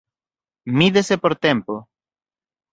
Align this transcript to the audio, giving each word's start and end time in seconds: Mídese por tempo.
Mídese 0.77 1.15
por 1.23 1.33
tempo. 1.45 1.73